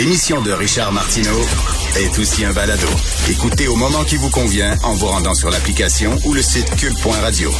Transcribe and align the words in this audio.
L'émission 0.00 0.40
de 0.40 0.50
Richard 0.50 0.92
Martineau 0.92 1.38
est 1.94 2.18
aussi 2.18 2.42
un 2.46 2.54
balado. 2.54 2.88
Écoutez 3.28 3.68
au 3.68 3.76
moment 3.76 4.02
qui 4.02 4.16
vous 4.16 4.30
convient 4.30 4.78
en 4.82 4.94
vous 4.94 5.08
rendant 5.08 5.34
sur 5.34 5.50
l'application 5.50 6.18
ou 6.24 6.32
le 6.32 6.40
site 6.40 6.74
cube.radio. 6.74 7.50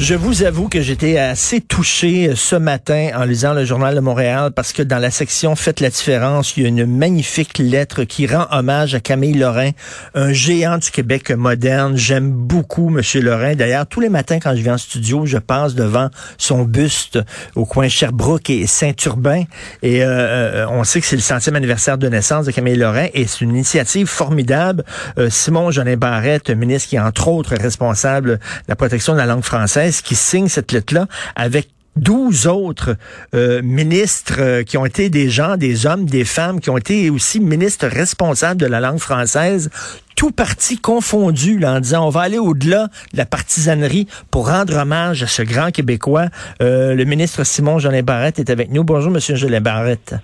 Je 0.00 0.14
vous 0.14 0.44
avoue 0.44 0.70
que 0.70 0.80
j'étais 0.80 1.18
assez 1.18 1.60
touché 1.60 2.32
ce 2.34 2.56
matin 2.56 3.10
en 3.14 3.24
lisant 3.24 3.52
le 3.52 3.66
journal 3.66 3.94
de 3.94 4.00
Montréal 4.00 4.50
parce 4.50 4.72
que 4.72 4.82
dans 4.82 4.98
la 4.98 5.10
section 5.10 5.54
Faites 5.56 5.80
la 5.80 5.90
différence, 5.90 6.56
il 6.56 6.62
y 6.62 6.66
a 6.66 6.70
une 6.70 6.86
magnifique 6.86 7.58
lettre 7.58 8.04
qui 8.04 8.26
rend 8.26 8.46
hommage 8.50 8.94
à 8.94 9.00
Camille 9.00 9.34
Lorrain, 9.34 9.72
un 10.14 10.32
géant 10.32 10.78
du 10.78 10.90
Québec 10.90 11.30
moderne. 11.32 11.98
J'aime 11.98 12.30
beaucoup 12.30 12.88
Monsieur 12.88 13.20
Lorrain. 13.20 13.54
D'ailleurs, 13.54 13.86
tous 13.86 14.00
les 14.00 14.08
matins 14.08 14.38
quand 14.40 14.56
je 14.56 14.62
viens 14.62 14.74
en 14.74 14.78
studio, 14.78 15.26
je 15.26 15.36
passe 15.36 15.74
devant 15.74 16.08
son 16.38 16.62
buste 16.62 17.18
au 17.54 17.66
coin 17.66 17.88
Sherbrooke 17.88 18.48
et 18.48 18.66
Saint-Urbain. 18.66 19.44
Et 19.82 20.02
euh, 20.02 20.08
euh, 20.08 20.66
on 20.70 20.82
sait 20.82 21.02
que 21.02 21.06
c'est 21.06 21.16
le 21.16 21.22
centième 21.22 21.56
anniversaire 21.56 21.98
de 21.98 22.08
naissance 22.08 22.46
de 22.46 22.52
Camille 22.52 22.76
Lorrain 22.76 23.08
et 23.12 23.26
c'est 23.26 23.42
une 23.42 23.50
initiative 23.50 24.06
formidable. 24.06 24.82
Euh, 25.18 25.28
Simon 25.28 25.70
Jolin 25.70 25.96
Barrette, 25.98 26.48
ministre 26.48 26.88
qui 26.88 26.96
est 26.96 27.00
entre 27.00 27.28
autres 27.28 27.54
responsable 27.54 28.30
de 28.30 28.38
la 28.66 28.76
protection 28.76 29.12
de 29.12 29.18
la 29.18 29.26
langue 29.26 29.44
française, 29.44 29.89
qui 29.90 30.14
signe 30.14 30.48
cette 30.48 30.72
lettre-là 30.72 31.06
avec 31.36 31.68
12 31.96 32.46
autres 32.46 32.96
euh, 33.34 33.62
ministres 33.62 34.36
euh, 34.38 34.62
qui 34.62 34.78
ont 34.78 34.86
été 34.86 35.10
des 35.10 35.28
gens, 35.28 35.56
des 35.56 35.86
hommes, 35.86 36.06
des 36.06 36.24
femmes, 36.24 36.60
qui 36.60 36.70
ont 36.70 36.78
été 36.78 37.10
aussi 37.10 37.40
ministres 37.40 37.86
responsables 37.86 38.60
de 38.60 38.66
la 38.66 38.80
langue 38.80 38.98
française, 38.98 39.70
tout 40.16 40.30
parti 40.30 40.78
confondu, 40.78 41.58
là, 41.58 41.74
en 41.74 41.80
disant 41.80 42.06
on 42.06 42.10
va 42.10 42.20
aller 42.22 42.38
au-delà 42.38 42.88
de 43.12 43.18
la 43.18 43.26
partisanerie 43.26 44.06
pour 44.30 44.48
rendre 44.48 44.76
hommage 44.76 45.22
à 45.22 45.26
ce 45.26 45.42
grand 45.42 45.70
Québécois. 45.70 46.26
Euh, 46.62 46.94
le 46.94 47.04
ministre 47.04 47.44
Simon 47.44 47.78
Jolin 47.78 48.02
Barrette 48.02 48.38
est 48.38 48.50
avec 48.50 48.70
nous. 48.70 48.84
Bonjour, 48.84 49.10
Monsieur 49.10 49.34
Jolin 49.34 49.60
Barrette. 49.60 50.14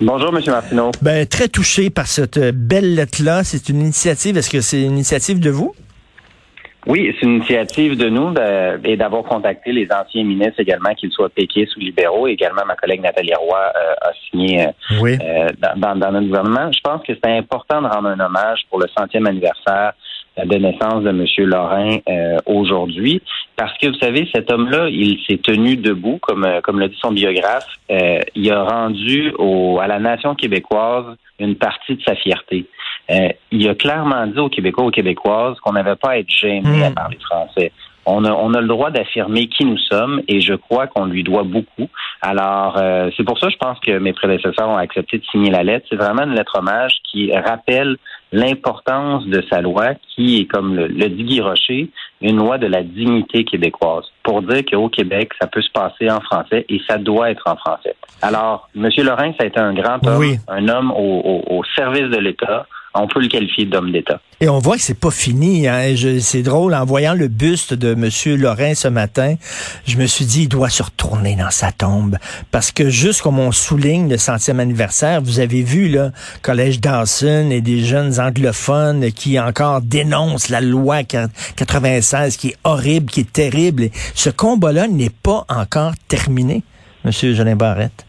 Bonjour, 0.00 0.36
M. 0.36 0.42
Martineau. 0.48 0.90
Ben, 1.00 1.26
très 1.26 1.48
touché 1.48 1.88
par 1.88 2.08
cette 2.08 2.38
belle 2.38 2.96
lettre-là. 2.96 3.44
C'est 3.44 3.68
une 3.68 3.80
initiative. 3.80 4.36
Est-ce 4.36 4.50
que 4.50 4.60
c'est 4.60 4.82
une 4.82 4.92
initiative 4.92 5.38
de 5.38 5.50
vous? 5.50 5.74
Oui, 6.86 7.14
c'est 7.18 7.26
une 7.26 7.36
initiative 7.36 7.96
de 7.96 8.08
nous 8.08 8.30
de- 8.32 8.86
et 8.88 8.96
d'avoir 8.96 9.22
contacté 9.22 9.72
les 9.72 9.86
anciens 9.92 10.24
ministres 10.24 10.58
également, 10.60 10.92
qu'ils 10.94 11.12
soient 11.12 11.28
péquistes 11.28 11.76
ou 11.76 11.80
libéraux. 11.80 12.26
Également, 12.26 12.62
ma 12.66 12.74
collègue 12.74 13.00
Nathalie 13.02 13.34
Roy 13.34 13.56
euh, 13.58 14.08
a 14.08 14.12
signé 14.28 14.66
euh, 14.66 14.70
Oui. 15.00 15.16
euh, 15.22 15.48
dans, 15.76 15.94
dans- 15.96 16.10
notre 16.12 16.26
gouvernement. 16.26 16.72
Je 16.72 16.80
pense 16.82 17.02
que 17.06 17.12
c'est 17.14 17.30
important 17.36 17.80
de 17.82 17.86
rendre 17.86 18.08
un 18.08 18.18
hommage 18.20 18.62
pour 18.68 18.80
le 18.80 18.86
centième 18.98 19.26
anniversaire 19.28 19.92
euh, 20.38 20.44
de 20.44 20.56
naissance 20.56 21.04
de 21.04 21.10
M. 21.10 21.24
Lorrain 21.48 21.98
euh, 22.08 22.38
aujourd'hui, 22.46 23.22
parce 23.54 23.76
que 23.78 23.86
vous 23.86 23.98
savez, 23.98 24.28
cet 24.34 24.50
homme-là, 24.50 24.88
il 24.88 25.20
s'est 25.26 25.38
tenu 25.38 25.76
debout, 25.76 26.18
comme 26.20 26.46
comme 26.64 26.80
l'a 26.80 26.88
dit 26.88 26.98
son 27.00 27.12
biographe. 27.12 27.68
Euh, 27.92 28.18
il 28.34 28.50
a 28.50 28.64
rendu 28.64 29.32
au, 29.38 29.78
à 29.80 29.86
la 29.86 30.00
nation 30.00 30.34
québécoise 30.34 31.04
une 31.38 31.54
partie 31.54 31.94
de 31.96 32.02
sa 32.02 32.14
fierté. 32.16 32.66
Euh, 33.10 33.28
il 33.50 33.68
a 33.68 33.74
clairement 33.74 34.26
dit 34.26 34.38
aux 34.38 34.48
Québécois, 34.48 34.84
aux 34.84 34.90
Québécoises 34.90 35.58
qu'on 35.60 35.72
n'avait 35.72 35.96
pas 35.96 36.10
à 36.10 36.18
être 36.18 36.30
gêné 36.30 36.84
à 36.84 36.90
Mm. 36.90 36.94
parler 36.94 37.18
français. 37.20 37.72
On 38.04 38.24
a, 38.24 38.32
on 38.32 38.52
a 38.54 38.60
le 38.60 38.66
droit 38.66 38.90
d'affirmer 38.90 39.46
qui 39.46 39.64
nous 39.64 39.78
sommes 39.78 40.22
et 40.26 40.40
je 40.40 40.54
crois 40.54 40.88
qu'on 40.88 41.04
lui 41.04 41.22
doit 41.22 41.44
beaucoup. 41.44 41.88
Alors, 42.20 42.76
euh, 42.76 43.10
c'est 43.16 43.22
pour 43.22 43.38
ça, 43.38 43.48
je 43.48 43.56
pense 43.56 43.78
que 43.78 43.96
mes 43.98 44.12
prédécesseurs 44.12 44.68
ont 44.68 44.76
accepté 44.76 45.18
de 45.18 45.24
signer 45.30 45.50
la 45.52 45.62
lettre. 45.62 45.86
C'est 45.88 45.94
vraiment 45.96 46.22
une 46.24 46.34
lettre 46.34 46.58
hommage 46.58 46.94
qui 47.10 47.32
rappelle 47.32 47.96
l'importance 48.32 49.24
de 49.26 49.40
sa 49.48 49.60
loi, 49.60 49.90
qui 50.14 50.40
est, 50.40 50.44
comme 50.46 50.74
le, 50.74 50.88
le 50.88 51.08
dit 51.10 51.22
Guy 51.24 51.40
Rocher, 51.40 51.90
une 52.20 52.36
loi 52.38 52.58
de 52.58 52.66
la 52.66 52.82
dignité 52.82 53.44
québécoise, 53.44 54.04
pour 54.24 54.42
dire 54.42 54.62
qu'au 54.68 54.88
Québec, 54.88 55.30
ça 55.40 55.46
peut 55.46 55.62
se 55.62 55.70
passer 55.70 56.10
en 56.10 56.20
français 56.20 56.64
et 56.68 56.80
ça 56.88 56.98
doit 56.98 57.30
être 57.30 57.42
en 57.46 57.56
français. 57.56 57.94
Alors, 58.20 58.68
M. 58.76 58.88
Lorrain, 58.98 59.32
ça 59.38 59.44
a 59.44 59.46
été 59.46 59.60
un 59.60 59.74
grand 59.74 60.04
homme, 60.06 60.18
Oui. 60.18 60.36
un 60.48 60.68
homme 60.68 60.90
au, 60.90 61.20
au- 61.46 61.58
au 61.58 61.64
service 61.76 62.08
de 62.10 62.18
l'État. 62.18 62.66
On 62.94 63.06
peut 63.06 63.20
le 63.20 63.28
qualifier 63.28 63.64
d'homme 63.64 63.90
d'État. 63.90 64.20
Et 64.40 64.48
on 64.48 64.58
voit 64.58 64.76
que 64.76 64.82
c'est 64.82 64.98
pas 64.98 65.10
fini. 65.10 65.66
Hein. 65.66 65.94
C'est 66.20 66.42
drôle, 66.42 66.74
en 66.74 66.84
voyant 66.84 67.14
le 67.14 67.28
buste 67.28 67.72
de 67.72 67.92
M. 67.92 68.10
Lorrain 68.38 68.74
ce 68.74 68.88
matin, 68.88 69.36
je 69.86 69.96
me 69.96 70.06
suis 70.06 70.26
dit, 70.26 70.42
il 70.42 70.48
doit 70.48 70.68
se 70.68 70.82
retourner 70.82 71.34
dans 71.36 71.50
sa 71.50 71.72
tombe. 71.72 72.18
Parce 72.50 72.70
que 72.70 72.90
juste 72.90 73.22
comme 73.22 73.38
on 73.38 73.50
souligne 73.50 74.10
le 74.10 74.18
centième 74.18 74.60
anniversaire, 74.60 75.22
vous 75.22 75.40
avez 75.40 75.62
vu, 75.62 75.88
là, 75.88 76.10
Collège 76.42 76.80
Dawson 76.80 77.48
et 77.50 77.62
des 77.62 77.80
jeunes 77.80 78.20
anglophones 78.20 79.10
qui 79.12 79.40
encore 79.40 79.80
dénoncent 79.80 80.50
la 80.50 80.60
loi 80.60 81.02
96, 81.02 82.36
qui 82.36 82.48
est 82.48 82.56
horrible, 82.64 83.10
qui 83.10 83.20
est 83.20 83.32
terrible. 83.32 83.88
Ce 84.14 84.28
combat-là 84.28 84.86
n'est 84.88 85.08
pas 85.10 85.46
encore 85.48 85.92
terminé, 86.08 86.62
M. 87.06 87.12
Jolin 87.12 87.56
Barrette. 87.56 88.04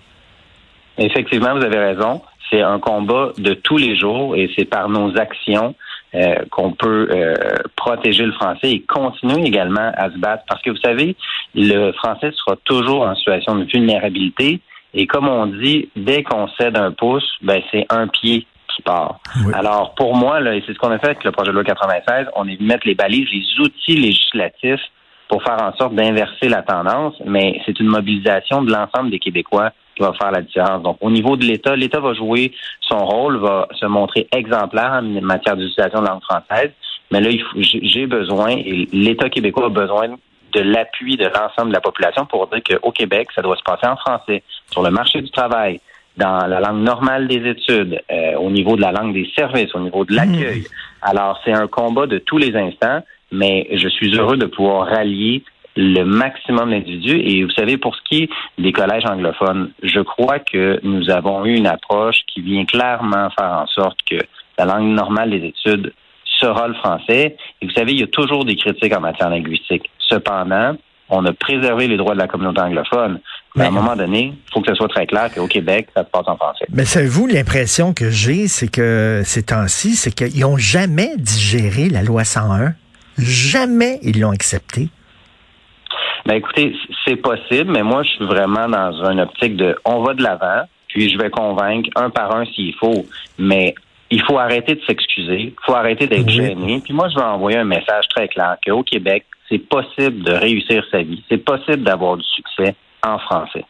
Effectivement, 0.98 1.56
vous 1.56 1.64
avez 1.64 1.80
raison. 1.80 2.22
C'est 2.54 2.62
un 2.62 2.78
combat 2.78 3.32
de 3.40 3.56
tous 3.56 3.78
les 3.78 3.96
jours 3.98 4.36
et 4.36 4.48
c'est 4.56 4.66
par 4.66 4.88
nos 4.88 5.18
actions 5.18 5.74
euh, 6.14 6.36
qu'on 6.52 6.74
peut 6.74 7.08
euh, 7.10 7.34
protéger 7.76 8.24
le 8.24 8.34
français 8.34 8.72
et 8.74 8.82
continuer 8.82 9.42
également 9.48 9.92
à 9.98 10.12
se 10.12 10.18
battre. 10.20 10.44
Parce 10.48 10.62
que 10.62 10.70
vous 10.70 10.78
savez, 10.78 11.16
le 11.56 11.92
français 11.94 12.30
sera 12.36 12.56
toujours 12.64 13.02
en 13.02 13.16
situation 13.16 13.56
de 13.56 13.64
vulnérabilité 13.64 14.60
et 14.94 15.08
comme 15.08 15.28
on 15.28 15.48
dit, 15.48 15.90
dès 15.96 16.22
qu'on 16.22 16.48
cède 16.50 16.78
un 16.78 16.92
pouce, 16.92 17.28
ben 17.42 17.60
c'est 17.72 17.88
un 17.90 18.08
pied 18.08 18.46
qui 18.76 18.82
part. 18.84 19.20
Oui. 19.48 19.54
Alors 19.56 19.96
pour 19.96 20.16
moi, 20.16 20.40
là, 20.40 20.56
et 20.56 20.64
c'est 20.68 20.74
ce 20.74 20.78
qu'on 20.78 20.92
a 20.92 21.00
fait 21.00 21.08
avec 21.08 21.24
le 21.24 21.32
projet 21.32 21.50
de 21.50 21.56
loi 21.56 21.64
96, 21.64 22.28
on 22.36 22.48
est 22.48 22.58
venu 22.58 22.68
mettre 22.68 22.86
les 22.86 22.94
balises, 22.94 23.28
les 23.34 23.66
outils 23.66 23.98
législatifs 23.98 24.82
pour 25.28 25.44
faire 25.44 25.62
en 25.62 25.74
sorte 25.78 25.96
d'inverser 25.96 26.50
la 26.50 26.62
tendance, 26.62 27.16
mais 27.26 27.60
c'est 27.66 27.80
une 27.80 27.88
mobilisation 27.88 28.62
de 28.62 28.72
l'ensemble 28.72 29.10
des 29.10 29.20
Québécois 29.20 29.72
qui 29.96 30.04
va 30.04 30.14
faire 30.14 30.32
la 30.32 30.42
différence. 30.42 30.82
Donc, 30.84 30.98
au 31.02 31.12
niveau 31.12 31.38
de 31.38 31.46
l'État, 31.46 31.76
l'État 31.76 32.00
va 32.00 32.14
jouer 32.14 32.52
son 32.82 33.06
rôle, 33.06 33.38
va 33.38 33.68
se 33.80 33.86
montrer 33.86 34.28
exemplaire 34.32 35.02
en 35.02 35.22
matière 35.22 35.56
d'utilisation 35.56 36.02
de 36.02 36.08
langue 36.08 36.24
française, 36.24 36.72
mais 37.12 37.22
là, 37.22 37.30
j'ai 37.56 38.08
besoin, 38.08 38.50
et 38.52 38.88
l'État 38.92 39.30
québécois 39.30 39.68
a 39.68 39.70
besoin 39.70 40.10
de 40.54 40.62
l'appui 40.62 41.18
de 41.18 41.26
l'ensemble 41.26 41.70
de 41.70 41.74
la 41.74 41.82
population 41.82 42.26
pour 42.26 42.48
dire 42.48 42.62
qu'au 42.64 42.92
Québec, 42.92 43.30
ça 43.36 43.42
doit 43.42 43.58
se 43.58 43.64
passer 43.64 43.88
en 43.88 43.98
français, 43.98 44.44
sur 44.72 44.84
le 44.84 44.92
marché 44.92 45.22
du 45.22 45.30
travail, 45.30 45.80
dans 46.18 46.46
la 46.46 46.60
langue 46.60 46.84
normale 46.84 47.28
des 47.28 47.50
études, 47.50 48.00
euh, 48.12 48.36
au 48.36 48.52
niveau 48.52 48.76
de 48.76 48.82
la 48.82 48.92
langue 48.92 49.14
des 49.14 49.30
services, 49.36 49.74
au 49.74 49.80
niveau 49.80 50.06
de 50.06 50.14
l'accueil. 50.14 50.64
Alors, 51.02 51.40
c'est 51.44 51.54
un 51.54 51.68
combat 51.68 52.06
de 52.06 52.20
tous 52.20 52.38
les 52.38 52.56
instants, 52.56 53.02
mais 53.34 53.68
je 53.74 53.90
suis 53.90 54.16
heureux 54.16 54.38
de 54.38 54.46
pouvoir 54.46 54.88
rallier 54.88 55.44
le 55.76 56.04
maximum 56.04 56.70
d'individus. 56.70 57.20
Et 57.20 57.44
vous 57.44 57.52
savez, 57.52 57.78
pour 57.78 57.96
ce 57.96 58.02
qui 58.08 58.24
est 58.24 58.30
des 58.60 58.72
collèges 58.72 59.06
anglophones, 59.06 59.72
je 59.82 60.00
crois 60.00 60.40
que 60.40 60.80
nous 60.84 61.10
avons 61.10 61.46
eu 61.46 61.56
une 61.56 61.68
approche 61.68 62.18
qui 62.28 62.42
vient 62.42 62.66
clairement 62.66 63.30
faire 63.32 63.64
en 63.64 63.68
sorte 63.68 63.98
que 64.10 64.18
la 64.58 64.66
langue 64.66 64.94
normale 64.94 65.32
des 65.32 65.48
études 65.48 65.94
sera 66.40 66.68
le 66.68 66.76
français. 66.76 67.36
Et 67.62 67.66
vous 67.66 67.74
savez, 67.74 67.94
il 67.94 68.00
y 68.00 68.04
a 68.04 68.08
toujours 68.08 68.46
des 68.46 68.56
critiques 68.56 68.96
en 68.96 69.02
matière 69.02 69.30
linguistique. 69.30 69.90
Cependant, 69.98 70.76
on 71.10 71.26
a 71.26 71.34
préservé 71.34 71.88
les 71.88 71.98
droits 71.98 72.14
de 72.14 72.20
la 72.20 72.28
communauté 72.28 72.62
anglophone. 72.62 73.20
Mais 73.56 73.66
à 73.66 73.68
un 73.68 73.72
moment 73.72 73.96
donné, 73.96 74.34
il 74.36 74.54
faut 74.54 74.62
que 74.62 74.70
ce 74.70 74.76
soit 74.76 74.88
très 74.88 75.06
clair 75.06 75.32
qu'au 75.34 75.48
Québec, 75.48 75.88
ça 75.96 76.04
se 76.04 76.10
passe 76.10 76.28
en 76.28 76.36
français. 76.38 76.66
Mais 76.72 76.86
savez-vous, 76.86 77.28
l'impression 77.28 77.94
que 77.94 78.10
j'ai, 78.10 78.48
c'est 78.48 78.68
que 78.68 79.22
ces 79.24 79.44
temps-ci, 79.44 79.96
c'est 79.96 80.12
qu'ils 80.14 80.42
n'ont 80.42 80.58
jamais 80.58 81.12
digéré 81.18 81.90
la 81.90 82.02
loi 82.02 82.24
101. 82.24 82.74
Jamais 83.18 84.00
ils 84.02 84.20
l'ont 84.20 84.32
acceptée. 84.32 84.90
Ben 86.26 86.36
écoutez, 86.36 86.76
c'est 87.06 87.18
possible, 87.18 87.72
mais 87.72 87.84
moi 87.84 88.04
je 88.04 88.10
suis 88.10 88.26
vraiment 88.26 88.70
dans 88.70 89.04
une 89.10 89.20
optique 89.20 89.58
de 89.58 89.76
on 89.86 90.04
va 90.04 90.14
de 90.14 90.24
l'avant. 90.24 90.64
puis 90.88 91.10
je 91.10 91.18
vais 91.18 91.30
convaincre 91.30 91.90
un 91.96 92.10
par 92.10 92.36
un 92.36 92.46
s'il 92.46 92.74
faut. 92.76 93.06
Mais 93.38 93.76
il 94.14 94.22
faut 94.22 94.38
arrêter 94.38 94.76
de 94.76 94.82
s'excuser, 94.86 95.42
il 95.42 95.66
faut 95.66 95.74
arrêter 95.74 96.08
d'être 96.08 96.30
gêné. 96.30 96.82
Puis 96.84 96.94
moi, 96.94 97.10
je 97.10 97.16
vais 97.16 97.26
envoyer 97.26 97.58
un 97.58 97.64
message 97.64 98.08
très 98.10 98.28
clair 98.28 98.58
qu'au 98.66 98.84
Québec, 98.84 99.26
c'est 99.50 99.58
possible 99.58 100.24
de 100.24 100.32
réussir 100.32 100.86
sa 100.92 101.02
vie, 101.02 101.24
c'est 101.30 101.44
possible 101.44 101.84
d'avoir 101.84 102.18
du 102.18 102.24
succès 102.24 102.76
en 103.06 103.18
français. 103.18 103.66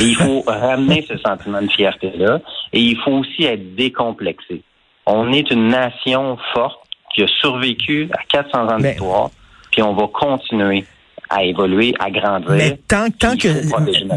Et 0.00 0.04
il 0.04 0.16
faut 0.16 0.42
ramener 0.46 1.02
ce 1.02 1.18
sentiment 1.18 1.60
de 1.60 1.70
fierté-là, 1.70 2.40
et 2.72 2.80
il 2.80 2.96
faut 2.98 3.12
aussi 3.12 3.44
être 3.44 3.74
décomplexé. 3.74 4.62
On 5.04 5.32
est 5.32 5.50
une 5.50 5.68
nation 5.68 6.38
forte 6.54 6.81
qui 7.14 7.22
a 7.22 7.26
survécu 7.40 8.08
à 8.12 8.22
400 8.28 8.68
ans 8.68 8.78
d'histoire, 8.78 9.30
puis 9.70 9.82
on 9.82 9.94
va 9.94 10.06
continuer 10.12 10.84
à 11.32 11.44
évoluer, 11.44 11.94
à 11.98 12.10
grandir. 12.10 12.50
Mais 12.50 12.78
tant, 12.86 13.08
tant 13.10 13.36
que, 13.36 13.48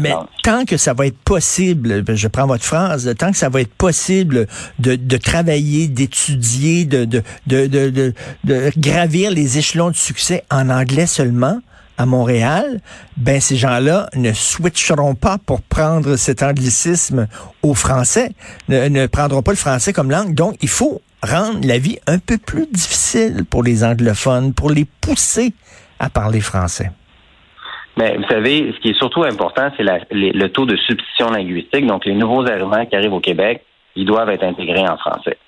mais 0.00 0.12
tant 0.42 0.64
que 0.66 0.76
ça 0.76 0.92
va 0.92 1.06
être 1.06 1.18
possible, 1.18 2.04
je 2.14 2.28
prends 2.28 2.46
votre 2.46 2.64
phrase, 2.64 3.12
tant 3.18 3.30
que 3.30 3.38
ça 3.38 3.48
va 3.48 3.62
être 3.62 3.72
possible 3.72 4.46
de, 4.78 4.96
de 4.96 5.16
travailler, 5.16 5.88
d'étudier, 5.88 6.84
de, 6.84 7.04
de, 7.06 7.22
de, 7.46 7.66
de, 7.66 8.14
de 8.44 8.70
gravir 8.76 9.30
les 9.30 9.56
échelons 9.56 9.90
de 9.90 9.96
succès 9.96 10.44
en 10.50 10.68
anglais 10.68 11.06
seulement, 11.06 11.60
à 11.98 12.04
Montréal, 12.04 12.80
ben 13.16 13.40
ces 13.40 13.56
gens-là 13.56 14.10
ne 14.14 14.32
switcheront 14.32 15.14
pas 15.14 15.38
pour 15.38 15.62
prendre 15.62 16.16
cet 16.16 16.42
anglicisme 16.42 17.26
au 17.62 17.74
français, 17.74 18.32
ne, 18.68 18.88
ne 18.88 19.06
prendront 19.06 19.42
pas 19.42 19.52
le 19.52 19.56
français 19.56 19.94
comme 19.94 20.10
langue. 20.10 20.34
Donc, 20.34 20.56
il 20.60 20.68
faut 20.68 21.00
rendre 21.22 21.66
la 21.66 21.78
vie 21.78 21.98
un 22.06 22.18
peu 22.18 22.38
plus 22.38 22.66
difficile 22.66 23.44
pour 23.50 23.62
les 23.62 23.84
anglophones, 23.84 24.54
pour 24.54 24.70
les 24.70 24.86
pousser 25.00 25.52
à 25.98 26.10
parler 26.10 26.40
français. 26.40 26.90
Mais 27.96 28.16
vous 28.16 28.28
savez, 28.28 28.72
ce 28.74 28.80
qui 28.80 28.90
est 28.90 28.98
surtout 28.98 29.24
important, 29.24 29.70
c'est 29.76 29.84
le 30.10 30.46
taux 30.48 30.66
de 30.66 30.76
substitution 30.76 31.30
linguistique. 31.30 31.86
Donc, 31.86 32.04
les 32.04 32.14
nouveaux 32.14 32.46
arrivants 32.46 32.84
qui 32.84 32.94
arrivent 32.94 33.14
au 33.14 33.20
Québec, 33.20 33.64
ils 33.94 34.04
doivent 34.04 34.28
être 34.28 34.44
intégrés 34.44 34.86
en 34.86 34.98
français. 34.98 35.38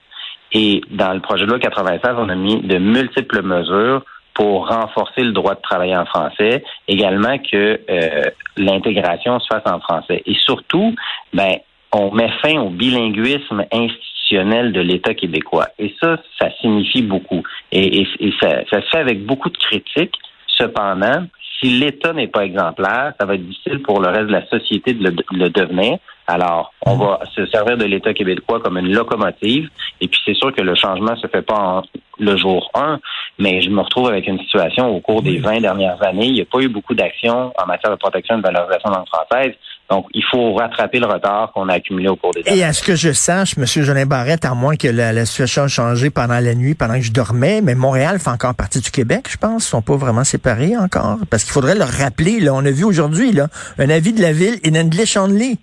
Et 0.52 0.80
dans 0.90 1.12
le 1.12 1.20
projet 1.20 1.44
de 1.44 1.50
loi 1.50 1.58
96, 1.58 2.14
on 2.16 2.30
a 2.30 2.34
mis 2.34 2.60
de 2.62 2.78
multiples 2.78 3.42
mesures 3.42 4.02
pour 4.32 4.68
renforcer 4.68 5.22
le 5.22 5.32
droit 5.32 5.54
de 5.54 5.60
travailler 5.60 5.96
en 5.96 6.06
français, 6.06 6.64
également 6.86 7.38
que 7.38 7.80
euh, 7.90 8.22
l'intégration 8.56 9.40
se 9.40 9.46
fasse 9.48 9.64
en 9.66 9.80
français. 9.80 10.22
Et 10.24 10.34
surtout, 10.34 10.94
ben, 11.34 11.56
on 11.92 12.12
met 12.12 12.30
fin 12.40 12.58
au 12.60 12.70
bilinguisme 12.70 13.64
institutionnel 13.72 14.07
de 14.34 14.80
l'État 14.80 15.14
québécois. 15.14 15.68
Et 15.78 15.94
ça, 16.00 16.18
ça 16.40 16.48
signifie 16.60 17.02
beaucoup. 17.02 17.42
Et, 17.72 18.06
ça, 18.40 18.64
ça 18.70 18.82
se 18.82 18.88
fait 18.88 18.98
avec 18.98 19.24
beaucoup 19.24 19.50
de 19.50 19.56
critiques. 19.56 20.16
Cependant, 20.46 21.26
si 21.60 21.70
l'État 21.70 22.12
n'est 22.12 22.28
pas 22.28 22.44
exemplaire, 22.44 23.12
ça 23.18 23.26
va 23.26 23.34
être 23.34 23.46
difficile 23.46 23.82
pour 23.82 24.00
le 24.00 24.08
reste 24.08 24.26
de 24.26 24.32
la 24.32 24.46
société 24.46 24.92
de 24.92 25.14
le, 25.32 25.48
devenir. 25.50 25.98
Alors, 26.26 26.72
on 26.84 26.96
va 26.96 27.20
se 27.34 27.46
servir 27.46 27.76
de 27.76 27.84
l'État 27.84 28.12
québécois 28.12 28.60
comme 28.60 28.76
une 28.78 28.92
locomotive. 28.92 29.70
Et 30.00 30.08
puis, 30.08 30.20
c'est 30.24 30.34
sûr 30.34 30.54
que 30.54 30.60
le 30.60 30.74
changement 30.74 31.16
se 31.16 31.26
fait 31.26 31.42
pas 31.42 31.58
en, 31.58 31.82
le 32.18 32.36
jour 32.36 32.70
1, 32.74 33.00
mais 33.38 33.60
je 33.60 33.70
me 33.70 33.80
retrouve 33.80 34.08
avec 34.08 34.26
une 34.26 34.38
situation 34.40 34.94
au 34.94 35.00
cours 35.00 35.22
des 35.22 35.38
20 35.38 35.60
dernières 35.60 36.02
années. 36.04 36.26
Il 36.26 36.34
n'y 36.34 36.42
a 36.42 36.44
pas 36.44 36.60
eu 36.60 36.68
beaucoup 36.68 36.94
d'actions 36.94 37.52
en 37.56 37.66
matière 37.66 37.92
de 37.92 37.98
protection 37.98 38.34
et 38.34 38.38
de 38.38 38.42
valorisation 38.42 38.90
langue 38.90 39.08
française. 39.08 39.54
Donc, 39.90 40.06
il 40.12 40.22
faut 40.30 40.52
rattraper 40.54 40.98
le 40.98 41.06
retard 41.06 41.50
qu'on 41.52 41.68
a 41.68 41.74
accumulé 41.74 42.08
au 42.08 42.16
cours 42.16 42.32
des 42.32 42.42
Et 42.46 42.62
à 42.62 42.74
ce 42.74 42.82
que 42.82 42.94
je 42.94 43.12
sache, 43.12 43.56
M. 43.56 43.64
Jolin 43.64 44.04
Barrette, 44.04 44.44
à 44.44 44.54
moins 44.54 44.76
que 44.76 44.88
la, 44.88 45.24
situation 45.24 45.64
ait 45.64 45.68
changé 45.68 46.10
pendant 46.10 46.40
la 46.40 46.54
nuit, 46.54 46.74
pendant 46.74 46.94
que 46.94 47.02
je 47.02 47.12
dormais, 47.12 47.62
mais 47.62 47.74
Montréal 47.74 48.18
fait 48.18 48.30
encore 48.30 48.54
partie 48.54 48.80
du 48.80 48.90
Québec, 48.90 49.28
je 49.30 49.38
pense. 49.38 49.66
Ils 49.66 49.70
sont 49.70 49.82
pas 49.82 49.96
vraiment 49.96 50.24
séparés 50.24 50.76
encore. 50.76 51.18
Parce 51.30 51.44
qu'il 51.44 51.52
faudrait 51.52 51.74
leur 51.74 51.88
rappeler, 51.88 52.38
là, 52.40 52.52
on 52.52 52.64
a 52.66 52.70
vu 52.70 52.84
aujourd'hui, 52.84 53.32
là, 53.32 53.46
un 53.78 53.88
avis 53.88 54.12
de 54.12 54.20
la 54.20 54.32
ville 54.32 54.56
in 54.66 54.74
English 54.78 55.16
only. 55.16 55.58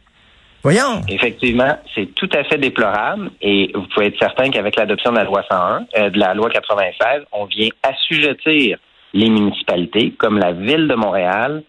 Voyons. 0.64 1.04
Effectivement, 1.08 1.78
c'est 1.94 2.08
tout 2.16 2.30
à 2.34 2.44
fait 2.44 2.58
déplorable 2.58 3.30
et 3.40 3.72
vous 3.76 3.86
pouvez 3.94 4.08
être 4.08 4.18
certain 4.18 4.50
qu'avec 4.50 4.76
l'adoption 4.76 5.12
de 5.12 5.18
la 5.18 5.24
loi 5.24 5.44
101, 5.48 5.86
euh, 6.00 6.10
de 6.10 6.18
la 6.18 6.34
loi 6.34 6.50
96, 6.50 7.26
on 7.32 7.46
vient 7.46 7.70
assujettir 7.84 8.80
les 9.14 9.30
municipalités, 9.30 10.16
comme 10.18 10.40
la 10.40 10.54
ville 10.54 10.88
de 10.88 10.96
Montréal, 10.96 11.62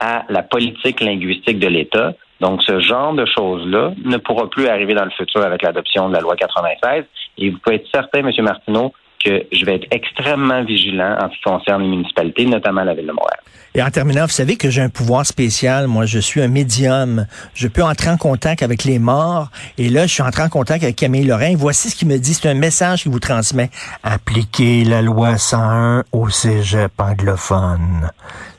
à 0.00 0.24
la 0.28 0.42
politique 0.42 1.00
linguistique 1.00 1.58
de 1.58 1.68
l'État. 1.68 2.14
Donc, 2.40 2.62
ce 2.62 2.80
genre 2.80 3.14
de 3.14 3.24
choses-là 3.26 3.92
ne 4.04 4.16
pourra 4.16 4.50
plus 4.50 4.66
arriver 4.66 4.94
dans 4.94 5.04
le 5.04 5.10
futur 5.10 5.42
avec 5.42 5.62
l'adoption 5.62 6.08
de 6.08 6.14
la 6.14 6.20
loi 6.20 6.36
96. 6.36 7.04
Et 7.38 7.50
vous 7.50 7.58
pouvez 7.58 7.76
être 7.76 7.88
certain, 7.92 8.20
M. 8.20 8.30
Martineau, 8.40 8.92
que 9.22 9.44
je 9.52 9.64
vais 9.64 9.76
être 9.76 9.86
extrêmement 9.90 10.64
vigilant 10.64 11.16
en 11.20 11.30
ce 11.30 11.36
qui 11.36 11.42
concerne 11.42 11.82
les 11.82 11.88
municipalités, 11.88 12.46
notamment 12.46 12.84
la 12.84 12.94
ville 12.94 13.06
de 13.06 13.12
Montréal. 13.12 13.40
Et 13.76 13.82
en 13.82 13.90
terminant, 13.90 14.22
vous 14.22 14.30
savez 14.30 14.56
que 14.56 14.70
j'ai 14.70 14.82
un 14.82 14.88
pouvoir 14.88 15.26
spécial. 15.26 15.88
Moi, 15.88 16.06
je 16.06 16.20
suis 16.20 16.40
un 16.40 16.46
médium. 16.46 17.26
Je 17.54 17.66
peux 17.66 17.82
entrer 17.82 18.08
en 18.08 18.16
contact 18.16 18.62
avec 18.62 18.84
les 18.84 19.00
morts. 19.00 19.48
Et 19.78 19.88
là, 19.88 20.06
je 20.06 20.12
suis 20.12 20.22
entré 20.22 20.44
en 20.44 20.48
contact 20.48 20.84
avec 20.84 20.94
Camille 20.94 21.24
Lorrain. 21.24 21.56
Voici 21.56 21.90
ce 21.90 21.96
qu'il 21.96 22.06
me 22.06 22.18
dit. 22.18 22.34
C'est 22.34 22.48
un 22.48 22.54
message 22.54 23.02
qu'il 23.02 23.10
vous 23.10 23.18
transmet. 23.18 23.70
Appliquez 24.04 24.84
la 24.84 25.02
loi 25.02 25.38
101 25.38 26.04
au 26.12 26.28
cégep 26.28 26.92
anglophone. 26.98 28.10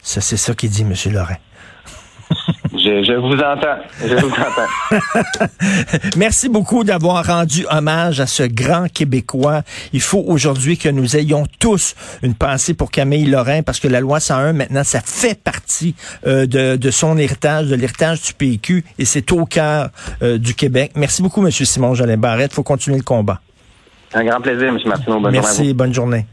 Ça, 0.02 0.20
c'est 0.20 0.36
ça 0.36 0.54
qu'il 0.54 0.70
dit, 0.70 0.82
M. 0.82 0.94
Lorrain. 1.14 1.38
Je, 2.86 3.14
vous 3.14 3.34
entends. 3.34 3.78
Je 4.00 4.16
vous 4.16 4.30
entends. 4.30 5.48
Merci 6.18 6.50
beaucoup 6.50 6.84
d'avoir 6.84 7.26
rendu 7.26 7.66
hommage 7.72 8.20
à 8.20 8.28
ce 8.28 8.44
grand 8.44 8.88
Québécois. 8.92 9.64
Il 9.92 10.02
faut 10.02 10.24
aujourd'hui 10.28 10.78
que 10.78 10.90
nous 10.90 11.18
ayons 11.18 11.46
tous 11.60 11.96
une 12.22 12.36
pensée 12.36 12.76
pour 12.76 12.92
Camille 12.92 13.26
Lorrain 13.26 13.64
parce 13.64 13.80
que 13.80 13.88
la 13.88 14.02
loi 14.02 14.20
101, 14.20 14.54
maintenant, 14.54 14.84
ça 14.84 15.02
fait 15.04 15.42
partie 15.42 15.96
euh, 16.28 16.46
de, 16.46 16.92
son 16.92 17.18
héritage, 17.18 17.68
de 17.68 17.76
l'héritage 17.76 18.22
du 18.22 18.34
PQ 18.34 18.86
et 19.00 19.06
c'est 19.06 19.32
au 19.32 19.46
cœur 19.46 19.90
euh, 20.22 20.38
du 20.38 20.54
Québec. 20.54 20.92
Merci 20.96 21.24
beaucoup, 21.24 21.44
M. 21.44 21.52
Simon 21.52 21.96
Jolin 21.96 22.18
Barrette. 22.18 22.52
Il 22.52 22.56
faut 22.56 22.64
continuer 22.64 22.98
le 22.98 23.04
combat. 23.04 23.40
Un 24.14 24.24
grand 24.24 24.42
plaisir, 24.42 24.68
M. 24.68 24.78
Martineau. 24.86 25.20
Bonne 25.20 25.32
Merci, 25.32 25.74
bonne 25.74 25.94
journée. 25.94 26.26